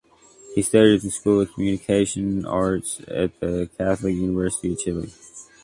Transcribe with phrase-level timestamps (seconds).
[0.55, 5.11] He studied at the School of Communication Arts at the Catholic University of Chile.